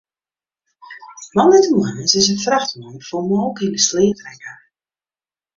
Moandeitemoarn 1.35 2.03
is 2.19 2.29
in 2.33 2.43
frachtwein 2.45 3.05
fol 3.09 3.23
molke 3.29 3.63
yn 3.67 3.77
'e 3.77 3.81
sleat 3.87 4.19
rekke. 4.27 4.53